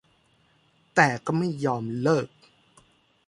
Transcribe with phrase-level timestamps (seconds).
[0.95, 2.27] แต่ก็ไม่ยอมเลิก